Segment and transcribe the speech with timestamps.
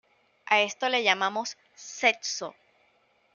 [0.47, 2.55] A esto le llamamos "sexo".